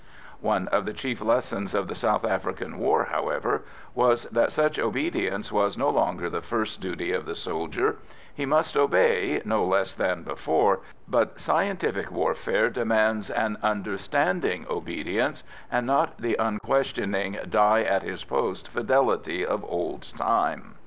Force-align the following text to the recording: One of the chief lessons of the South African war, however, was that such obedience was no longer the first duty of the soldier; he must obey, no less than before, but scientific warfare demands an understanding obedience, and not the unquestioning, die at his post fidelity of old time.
One 0.39 0.67
of 0.69 0.87
the 0.87 0.93
chief 0.95 1.21
lessons 1.21 1.75
of 1.75 1.87
the 1.87 1.93
South 1.93 2.25
African 2.25 2.79
war, 2.79 3.09
however, 3.11 3.61
was 3.93 4.23
that 4.31 4.51
such 4.51 4.79
obedience 4.79 5.51
was 5.51 5.77
no 5.77 5.91
longer 5.91 6.27
the 6.27 6.41
first 6.41 6.81
duty 6.81 7.11
of 7.11 7.27
the 7.27 7.35
soldier; 7.35 7.97
he 8.33 8.43
must 8.43 8.75
obey, 8.75 9.43
no 9.45 9.63
less 9.63 9.93
than 9.93 10.23
before, 10.23 10.79
but 11.07 11.39
scientific 11.39 12.09
warfare 12.09 12.71
demands 12.71 13.29
an 13.29 13.57
understanding 13.61 14.65
obedience, 14.71 15.43
and 15.71 15.85
not 15.85 16.17
the 16.17 16.35
unquestioning, 16.39 17.37
die 17.47 17.83
at 17.83 18.01
his 18.01 18.23
post 18.23 18.69
fidelity 18.69 19.45
of 19.45 19.63
old 19.67 20.11
time. 20.17 20.77